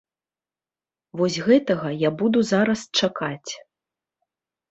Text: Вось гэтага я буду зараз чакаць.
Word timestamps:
Вось 1.21 1.37
гэтага 1.47 1.91
я 2.03 2.09
буду 2.21 2.39
зараз 2.53 2.79
чакаць. 3.01 3.51